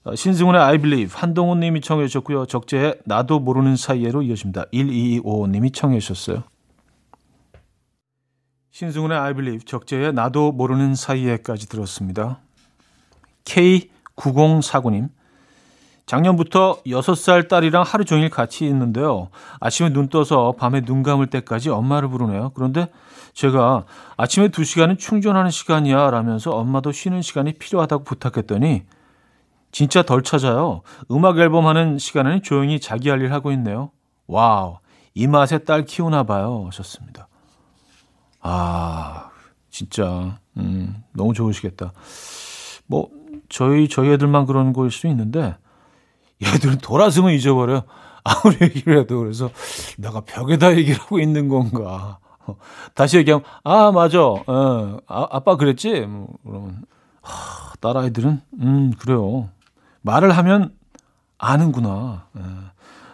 어, 0.04 0.14
신승훈의 0.14 0.60
I 0.60 0.78
Believe 0.78 1.18
한동훈 1.18 1.60
님이 1.60 1.80
청해 1.80 2.06
주셨고요. 2.06 2.44
적재의 2.46 2.98
나도 3.06 3.40
모르는 3.40 3.76
사이에로 3.76 4.22
이어집니다. 4.22 4.66
1225 4.70 5.46
님이 5.48 5.70
청해 5.70 5.98
주셨어요. 5.98 6.44
신승훈의 8.70 9.16
I 9.16 9.32
Believe 9.32 9.64
적재의 9.64 10.12
나도 10.12 10.52
모르는 10.52 10.94
사이에까지 10.94 11.68
들었습니다. 11.68 12.40
K9049님 13.44 15.08
작년부터 16.04 16.82
6살 16.86 17.48
딸이랑 17.48 17.82
하루 17.82 18.04
종일 18.04 18.28
같이 18.28 18.66
있는데요. 18.66 19.30
아침에 19.58 19.88
눈 19.90 20.08
떠서 20.08 20.52
밤에 20.52 20.82
눈 20.82 21.02
감을 21.02 21.28
때까지 21.28 21.70
엄마를 21.70 22.08
부르네요. 22.08 22.50
그런데 22.54 22.88
제가 23.32 23.86
아침에 24.18 24.48
2시간은 24.48 24.98
충전하는 24.98 25.50
시간이야 25.50 26.10
라면서 26.10 26.50
엄마도 26.50 26.92
쉬는 26.92 27.22
시간이 27.22 27.54
필요하다고 27.54 28.04
부탁했더니 28.04 28.82
진짜 29.74 30.02
덜 30.04 30.22
찾아요. 30.22 30.82
음악 31.10 31.36
앨범 31.38 31.66
하는 31.66 31.98
시간에는 31.98 32.42
조용히 32.42 32.78
자기 32.78 33.08
할 33.10 33.20
일 33.20 33.32
하고 33.32 33.50
있네요. 33.50 33.90
Wow. 34.28 34.78
이 35.14 35.26
맛에 35.26 35.58
딸 35.58 35.84
키우나 35.84 36.22
봐요. 36.22 36.62
하셨습니다. 36.66 37.26
아, 38.40 39.30
진짜 39.70 40.38
음, 40.58 41.02
너무 41.12 41.34
좋으시겠다. 41.34 41.92
뭐 42.86 43.08
저희 43.48 43.88
저희 43.88 44.10
애들만 44.12 44.46
그런 44.46 44.72
거일 44.72 44.92
수도 44.92 45.08
있는데 45.08 45.56
얘들은 46.40 46.78
돌아서면 46.78 47.32
잊어버려. 47.32 47.82
아무리 48.22 48.56
얘기를 48.62 49.00
해도 49.00 49.18
그래서 49.18 49.50
내가 49.98 50.20
벽에다 50.20 50.76
얘기를 50.76 51.00
하고 51.00 51.18
있는 51.18 51.48
건가. 51.48 52.18
다시 52.94 53.16
얘기하면 53.18 53.44
아 53.64 53.90
맞아, 53.90 54.20
어, 54.22 54.98
아, 55.08 55.26
아빠 55.30 55.56
그랬지. 55.56 56.02
뭐, 56.02 56.28
그러면 56.46 56.84
하, 57.22 57.74
딸아이들은 57.80 58.40
음 58.60 58.92
그래요. 58.98 59.48
말을 60.04 60.36
하면 60.36 60.74
아는구나. 61.38 62.26
예. 62.38 62.42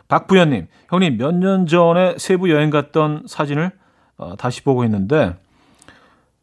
박부현님, 0.09 0.66
형님 0.88 1.16
몇 1.18 1.33
년 1.35 1.66
전에 1.66 2.16
세부 2.18 2.50
여행 2.50 2.70
갔던 2.70 3.24
사진을 3.29 3.70
어, 4.16 4.35
다시 4.37 4.62
보고 4.64 4.83
있는데 4.85 5.37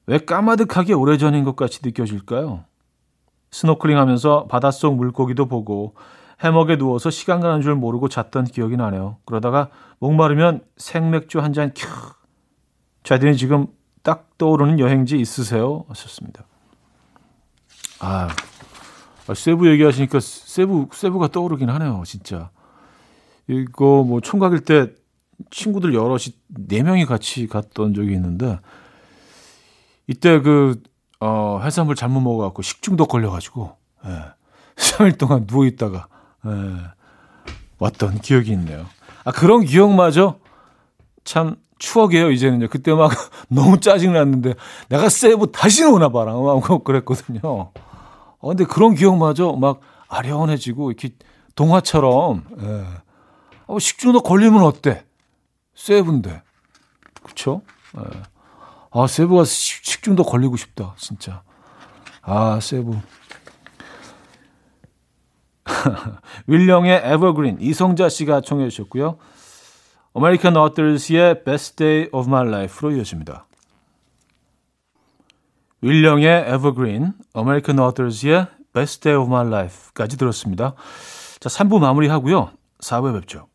왜 0.06 0.20
까마득하게 0.20 0.94
오래전인 0.94 1.44
것 1.44 1.56
같이 1.58 1.82
느껴질까요? 1.84 2.64
스노클링 3.52 3.98
하면서 3.98 4.48
바닷속 4.48 4.96
물고기도 4.96 5.48
보고 5.48 5.96
해먹에 6.40 6.78
누워서 6.78 7.10
시간 7.10 7.42
가는 7.42 7.62
줄 7.62 7.76
모르고 7.76 8.08
잤던 8.08 8.46
기억이 8.46 8.78
나네요. 8.78 9.18
그러다가 9.26 9.70
목마르면 10.00 10.62
생맥주 10.78 11.40
한잔 11.42 11.72
큐. 11.76 11.88
자들이 13.04 13.36
지금 13.36 13.68
딱 14.02 14.38
떠오르는 14.38 14.80
여행지 14.80 15.18
있으세요? 15.20 15.84
하셨습니다. 15.90 16.46
아, 18.00 18.28
세부 19.34 19.70
얘기하시니까 19.72 20.20
세부, 20.20 20.88
세부가 20.92 21.28
떠오르긴 21.28 21.70
하네요, 21.70 22.04
진짜. 22.06 22.50
이거 23.48 24.04
뭐 24.04 24.22
총각일 24.22 24.62
때 24.62 24.92
친구들 25.52 25.94
여럿이 25.94 26.36
네 26.48 26.84
명이 26.84 27.06
같이 27.06 27.48
갔던 27.48 27.94
적이 27.94 28.14
있는데 28.14 28.60
이때 30.08 30.40
그 30.42 30.82
어, 31.20 31.60
해산물 31.64 31.96
잘못 31.96 32.22
먹어갖고 32.22 32.62
식중독 32.62 33.08
걸려가지고 33.10 33.76
예, 34.06 34.10
3일 34.76 35.18
동안 35.18 35.48
누워 35.48 35.66
있다가 35.66 36.08
예, 36.46 36.52
왔던 37.80 38.22
기억이 38.22 38.52
있네요. 38.52 38.86
아 39.24 39.32
그런 39.32 39.64
기억마저 39.64 40.40
참 41.24 41.56
추억이에요 41.80 42.32
이제는요. 42.32 42.68
그때 42.70 42.94
막 42.94 43.12
너무 43.50 43.80
짜증 43.80 44.14
났는데 44.14 44.56
내가 44.90 45.10
세부 45.10 45.52
다시 45.52 45.84
오나 45.84 46.10
봐라 46.10 46.34
하고 46.34 46.80
그랬거든요. 46.84 47.72
어 48.40 48.50
근데 48.50 48.66
그런 48.66 48.96
기억마저 48.96 49.54
막 49.54 49.80
아련해지고 50.08 50.92
이렇게 50.92 51.10
동화처럼 51.56 52.46
예. 52.62 52.86
어, 53.68 53.80
식중독 53.80 54.24
걸리면 54.24 54.64
어때? 54.64 55.06
세부인데. 55.76 56.42
그쵸? 57.24 57.62
예. 57.98 58.04
아, 58.92 59.06
세부가 59.08 59.44
식중독 59.44 60.24
걸리고 60.26 60.56
싶다, 60.58 60.96
진짜. 60.98 61.44
아, 62.22 62.60
세부. 62.62 62.98
Will 66.48 66.67
Young의 66.67 67.02
Evergreen, 67.04 67.58
이성자 67.60 68.10
씨가 68.10 68.42
청해 68.42 68.70
주셨고요. 68.70 69.18
American 70.14 70.56
Authors의 70.56 71.44
Best 71.44 71.76
Day 71.76 72.10
of 72.12 72.28
My 72.28 72.48
Life로 72.48 72.96
이어집니다. 72.96 73.46
Will 75.82 76.05
Young의 76.05 76.46
Evergreen, 76.48 77.14
American 77.34 77.80
Authors의 77.80 78.48
Best 78.74 79.02
Day 79.02 79.22
of 79.22 79.30
My 79.32 79.46
Life까지 79.48 80.18
들었습니다. 80.18 80.74
자, 81.40 81.50
3부 81.50 81.80
마무리하고요. 81.80 82.50
4부에 82.80 83.14
뵙죠. 83.20 83.48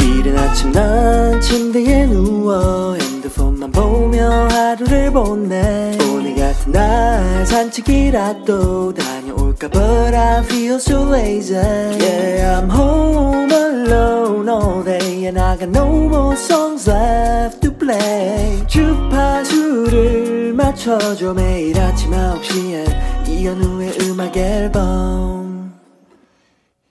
이른 0.00 0.38
아침 0.38 0.72
난 0.72 1.40
침대에 1.40 2.06
누워 2.06 2.94
핸드폰만 2.94 3.72
보며 3.72 4.28
하루를 4.48 5.10
보내 5.12 5.96
오늘 6.12 6.34
같은 6.36 6.72
날 6.72 7.46
산책이라도 7.46 8.94
다녀 8.94 9.25
올까? 9.56 9.68
But 9.70 10.14
I 10.14 10.42
feel 10.44 10.76
so 10.76 11.02
lazy. 11.10 11.54
Yeah 11.54 12.60
I'm 12.60 12.68
home 12.70 13.50
alone 13.50 14.48
all 14.48 14.82
day. 14.84 15.26
And 15.26 15.38
I 15.38 15.56
got 15.56 15.70
no 15.70 15.86
more 16.08 16.34
songs 16.36 16.88
left 16.88 17.60
to 17.62 17.72
play. 17.72 18.64
주파수를 18.66 20.52
맞춰줘. 20.52 21.34
매일 21.34 21.78
아침 21.80 22.10
9시에 22.10 23.28
이현우의 23.28 23.98
음악 24.02 24.36
앨범. 24.36 25.74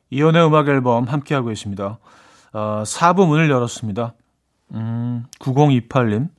이현우의 0.09 0.47
음악 0.47 0.67
앨범 0.67 1.05
함께하고 1.05 1.47
계십니다. 1.49 1.99
어, 2.53 2.83
4부 2.85 3.27
문을 3.27 3.49
열었습니다. 3.49 4.13
음, 4.73 5.25
9028님. 5.39 6.29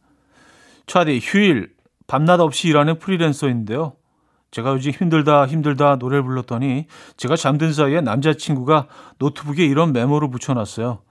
차디 0.87 1.21
휴일 1.23 1.75
밤낮 2.07 2.39
없이 2.39 2.69
일하는 2.69 3.01
프리랜서인데요 3.01 3.95
제가 4.57 4.73
요즘 4.73 4.91
힘들다 4.91 5.47
힘들다 5.47 5.97
노래를 5.97 6.23
불렀더니 6.25 6.87
제가 7.19 7.37
잠든 7.37 7.75
사이에 7.75 8.01
남자친구가 8.01 8.87
노트북에 9.19 9.67
이런 9.67 9.93
메모를 9.93 10.31
붙여놨어요. 10.31 11.03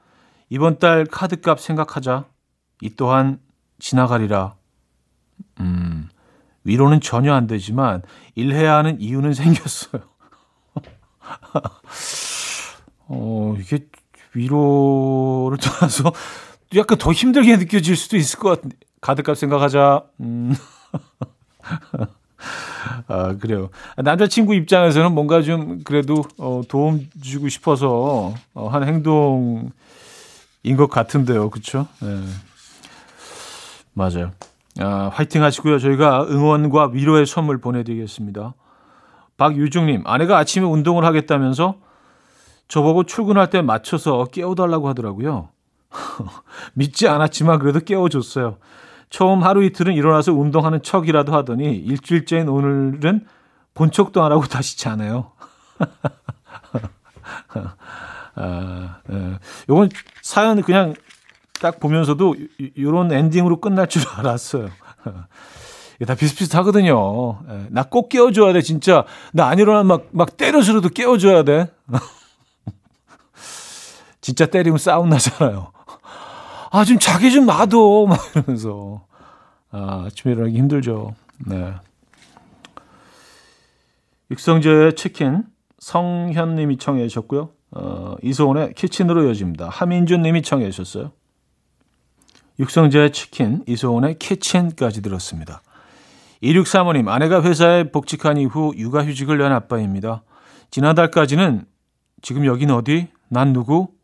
이번 0.50 0.80
달 0.80 1.06
카드값 1.06 1.60
생각하자. 1.60 2.26
이 2.82 2.90
또한 2.96 3.40
지나가리라. 3.78 4.56
음, 5.60 6.10
위로는 6.64 7.02
전혀 7.02 7.36
안 7.36 7.46
되지만 7.46 8.02
일해야 8.34 8.78
하는 8.78 9.00
이유는 9.00 9.34
생겼어요. 9.38 10.02
어, 13.08 13.56
이게 13.60 13.86
위로를 14.34 15.60
떠나서 15.60 16.12
약간 16.76 16.98
더 16.98 17.12
힘들게 17.12 17.58
느껴질 17.58 17.96
수도 17.96 18.18
있을 18.18 18.40
것 18.40 18.50
같은데. 18.50 18.76
카드값 19.02 19.38
생각하자. 19.38 20.04
음. 20.22 20.56
아, 23.08 23.36
그래요. 23.40 23.70
남자친구 23.98 24.56
입장에서는 24.56 25.12
뭔가 25.14 25.42
좀 25.42 25.82
그래도 25.84 26.24
어, 26.38 26.62
도움 26.68 27.08
주고 27.22 27.50
싶어서 27.50 28.34
어, 28.54 28.68
한 28.68 28.88
행동인 28.88 29.72
것 30.78 30.90
같은데요. 30.90 31.50
그쵸? 31.50 31.88
네. 32.02 32.22
맞아요. 33.94 34.32
아, 34.80 35.10
화이팅 35.14 35.44
하시고요. 35.44 35.80
저희가 35.80 36.26
응원과 36.30 36.90
위로의 36.94 37.26
선물 37.26 37.60
보내드리겠습니다. 37.60 38.54
박유중님, 39.38 40.04
아내가 40.06 40.38
아침에 40.38 40.66
운동을 40.66 41.06
하겠다면서 41.06 41.76
저보고 42.68 43.04
출근할 43.04 43.50
때 43.50 43.62
맞춰서 43.62 44.26
깨워달라고 44.26 44.88
하더라고요. 44.90 45.50
믿지 46.74 47.08
않았지만 47.08 47.60
그래도 47.60 47.80
깨워줬어요. 47.80 48.58
처음 49.10 49.44
하루 49.44 49.64
이틀은 49.64 49.94
일어나서 49.94 50.34
운동하는 50.34 50.82
척이라도 50.82 51.34
하더니 51.34 51.76
일주일째인 51.76 52.50
오늘은 52.50 53.26
본 53.74 53.92
척도 53.92 54.24
안 54.24 54.32
하고 54.32 54.46
다시 54.46 54.78
자네요. 54.78 55.32
아, 58.36 58.98
예. 59.12 59.40
요건 59.70 59.90
사연 60.22 60.62
그냥 60.62 60.94
딱 61.62 61.80
보면서도 61.80 62.36
이런 62.76 63.12
엔딩으로 63.12 63.62
끝날 63.62 63.88
줄 63.88 64.04
알았어요. 64.18 64.70
다 66.06 66.16
비슷비슷하거든요. 66.16 67.40
예. 67.50 67.68
나꼭 67.70 68.10
깨워줘야 68.10 68.52
돼, 68.54 68.62
진짜. 68.62 69.06
나 69.32 69.48
안 69.48 69.60
일어나면 69.60 69.88
막, 69.88 70.08
막 70.12 70.36
때려서라도 70.38 70.90
깨워줘야 70.90 71.44
돼. 71.44 71.72
진짜 74.20 74.48
때리면 74.48 74.80
싸움 74.80 75.10
나잖아요. 75.10 75.72
아, 76.76 76.84
좀 76.84 77.00
자기 77.00 77.32
좀 77.32 77.46
놔둬. 77.46 78.06
막 78.10 78.20
이러면서. 78.36 79.06
아, 79.72 80.04
아침에 80.08 80.34
일어나기 80.34 80.58
힘들죠. 80.58 81.16
네. 81.48 81.74
육성재의 84.30 84.96
치킨, 84.96 85.44
성현 85.80 86.56
님이 86.56 86.78
청해 86.78 87.08
주셨고요. 87.08 87.50
어, 87.72 88.16
이소원의 88.22 88.74
키친으로 88.74 89.24
이어집니다. 89.24 89.70
하민준 89.70 90.22
님이 90.22 90.42
청해 90.42 90.70
주셨어요. 90.72 91.14
육성재의 92.60 93.14
치킨, 93.14 93.64
이소원의 93.68 94.20
키친까지 94.20 95.02
들었습니다. 95.02 95.62
2635님, 96.44 97.08
아내가 97.08 97.42
회사에 97.42 97.90
복직한 97.90 98.36
이후 98.36 98.74
육아휴직을 98.76 99.38
낸 99.38 99.54
아빠입니다. 99.54 100.24
지난달까지는 100.72 101.66
지금 102.22 102.46
여긴 102.46 102.72
어디? 102.72 103.08
난 103.30 103.54
누구? 103.54 103.96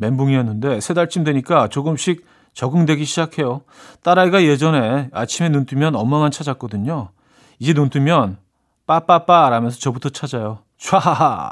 멘붕이었는데 0.00 0.80
세 0.80 0.94
달쯤 0.94 1.24
되니까 1.24 1.68
조금씩 1.68 2.26
적응되기 2.54 3.04
시작해요. 3.04 3.62
딸아이가 4.02 4.42
예전에 4.42 5.08
아침에 5.12 5.48
눈 5.50 5.66
뜨면 5.66 5.94
엄마만 5.94 6.30
찾았거든요. 6.30 7.10
이제 7.58 7.74
눈 7.74 7.90
뜨면 7.90 8.38
빠빠빠 8.86 9.48
라면서 9.50 9.78
저부터 9.78 10.08
찾아요. 10.08 10.60
촤하하. 10.78 11.50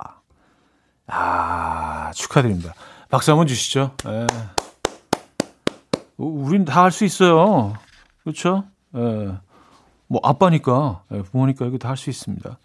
아, 1.06 2.10
축하드립니다. 2.14 2.74
박수 3.10 3.30
한번 3.30 3.46
주시죠. 3.46 3.92
예. 4.06 4.26
우린 6.16 6.64
다 6.64 6.82
할 6.82 6.90
수 6.90 7.04
있어요. 7.04 7.74
그렇죠? 8.22 8.64
예. 8.96 9.34
뭐 10.08 10.20
아빠니까 10.24 11.02
예, 11.12 11.22
부모니까 11.22 11.66
이거 11.66 11.78
다 11.78 11.90
할 11.90 11.96
수 11.96 12.10
있습니다. 12.10 12.58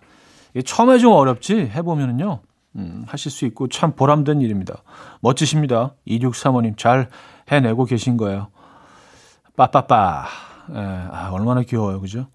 처음에 0.66 0.98
좀 0.98 1.14
어렵지 1.14 1.56
해보면은요. 1.74 2.40
음, 2.76 3.06
하실 3.08 3.32
수 3.32 3.46
있고 3.46 3.68
참 3.68 3.94
보람된 3.94 4.42
일입니다. 4.42 4.76
멋지십니다. 5.22 5.94
2635님 6.08 6.78
잘 6.78 7.08
해내고 7.52 7.86
계신 7.86 8.18
거예요. 8.18 8.48
빠빠빠. 9.56 10.26
에, 10.72 10.76
아, 10.78 11.30
얼마나 11.32 11.62
귀여워요. 11.62 12.00
그죠? 12.02 12.28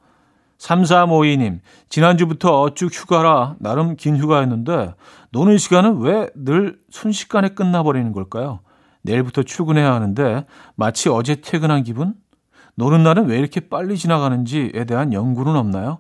3352님, 0.59 1.61
지난주부터 1.89 2.71
쭉 2.75 2.91
휴가라 2.93 3.55
나름 3.61 3.95
긴 3.97 4.17
휴가였는데 4.17 4.95
노는 5.31 5.57
시간은 5.57 5.99
왜 6.01 6.29
늘 6.35 6.79
순식간에 6.91 7.51
끝나버리는 7.51 8.13
걸까요? 8.13 8.61
내일부터 9.03 9.45
출근해야 9.45 9.93
하는데 9.95 10.47
마치 10.75 11.09
어제 11.09 11.37
퇴근한 11.37 11.85
기분? 11.85 12.15
노는 12.75 13.03
날은 13.05 13.27
왜 13.27 13.39
이렇게 13.39 13.61
빨리 13.61 13.97
지나가는지에 13.97 14.85
대한 14.85 15.13
연구는 15.13 15.55
없나요? 15.57 15.99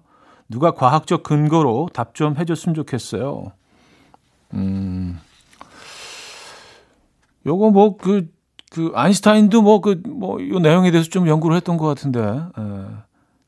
누가 0.48 0.72
과학적 0.72 1.22
근거로 1.22 1.88
답 1.92 2.14
좀 2.14 2.36
해줬으면 2.36 2.74
좋겠어요. 2.74 3.52
음, 4.54 5.18
요거 7.46 7.70
뭐, 7.70 7.96
그, 7.96 8.30
그, 8.70 8.92
아인슈타인도 8.94 9.62
뭐, 9.62 9.80
그, 9.80 10.00
뭐, 10.06 10.38
요 10.48 10.58
내용에 10.58 10.90
대해서 10.90 11.08
좀 11.08 11.26
연구를 11.26 11.56
했던 11.56 11.76
것 11.76 11.86
같은데, 11.86 12.20
에. 12.20 12.62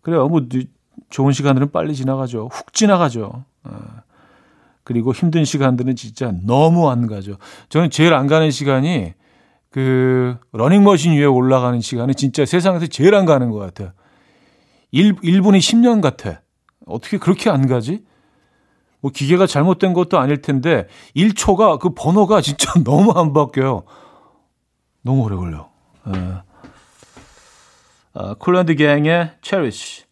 그래요. 0.01 0.29
뭐, 0.29 0.47
좋은 1.11 1.33
시간들은 1.33 1.71
빨리 1.71 1.95
지나가죠. 1.95 2.49
훅 2.53 2.73
지나가죠. 2.73 3.45
에. 3.67 3.71
그리고 4.83 5.13
힘든 5.13 5.45
시간들은 5.45 5.95
진짜 5.97 6.33
너무 6.45 6.91
안 6.91 7.07
가죠. 7.07 7.37
저는 7.69 7.91
제일 7.91 8.15
안 8.15 8.27
가는 8.27 8.51
시간이 8.51 9.13
그 9.71 10.37
러닝머신 10.53 11.13
위에 11.13 11.27
올라가는 11.27 11.81
시간은 11.81 12.15
진짜 12.15 12.45
세상에서 12.45 12.87
제일 12.89 13.15
안 13.15 13.25
가는 13.25 13.51
것 13.51 13.59
같아요. 13.59 13.93
1, 14.91 15.15
1분이 15.17 15.59
10년 15.59 16.01
같아. 16.01 16.41
어떻게 16.87 17.19
그렇게 17.19 17.51
안 17.51 17.69
가지? 17.69 18.05
뭐 19.01 19.11
기계가 19.11 19.47
잘못된 19.47 19.93
것도 19.93 20.19
아닐 20.19 20.43
텐데 20.43 20.87
1초가 21.17 21.79
그 21.79 21.95
번호가 21.95 22.41
진짜 22.43 22.73
너무 22.85 23.13
안 23.13 23.33
바뀌어요. 23.33 23.85
너무 25.03 25.23
오래 25.23 25.37
걸려. 25.37 25.71
예. 26.15 26.43
아, 28.13 28.35
Kool & 28.35 28.61
the 28.61 28.75
Gang의 28.75 29.37
Cherish, 29.41 30.05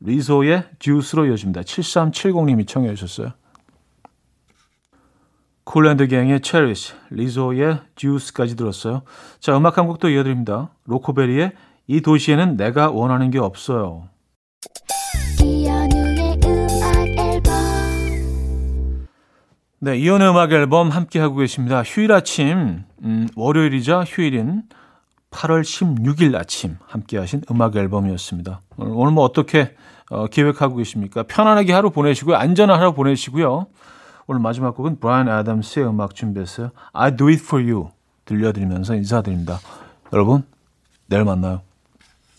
Lizzo의 0.00 0.64
Juice로 0.78 1.26
이어집니다. 1.26 1.62
7370님이 1.62 2.68
청해 2.68 2.94
주셨어요. 2.94 3.32
Kool & 5.64 5.92
the 5.92 6.06
Gang의 6.06 6.42
Cherish, 6.42 6.92
Lizzo의 7.10 7.80
Juice까지 7.96 8.56
들었어요. 8.56 9.02
자, 9.40 9.56
음악 9.56 9.78
한 9.78 9.86
곡도 9.86 10.10
이어드립니다. 10.10 10.70
로코베리의 10.84 11.52
이 11.86 12.00
도시에는 12.02 12.56
내가 12.56 12.90
원하는 12.90 13.30
게 13.30 13.38
없어요. 13.38 14.08
네, 19.84 19.98
이연의 19.98 20.30
음악 20.30 20.50
앨범 20.50 20.88
함께 20.88 21.20
하고 21.20 21.36
계십니다. 21.36 21.82
휴일 21.82 22.10
아침, 22.10 22.84
음, 23.02 23.28
월요일이자 23.36 24.04
휴일인 24.04 24.62
8월 25.30 25.60
16일 25.60 26.34
아침 26.36 26.78
함께 26.86 27.18
하신 27.18 27.42
음악 27.50 27.76
앨범이었습니다. 27.76 28.62
오늘, 28.78 28.92
오늘 28.94 29.12
뭐 29.12 29.24
어떻게 29.24 29.74
어, 30.08 30.26
계획하고 30.26 30.76
계십니까? 30.76 31.24
편안하게 31.24 31.74
하루 31.74 31.90
보내시고요. 31.90 32.34
안전한 32.34 32.80
하루 32.80 32.94
보내시고요. 32.94 33.66
오늘 34.26 34.40
마지막 34.40 34.74
곡은 34.74 35.00
브라이언 35.00 35.28
아담스의 35.28 35.86
음악 35.86 36.14
준비했어요. 36.14 36.70
I 36.94 37.14
do 37.14 37.28
it 37.28 37.42
for 37.44 37.62
you 37.62 37.90
들려드리면서 38.24 38.94
인사드립니다. 38.94 39.58
여러분, 40.14 40.44
내일 41.08 41.24
만나요. 41.24 41.60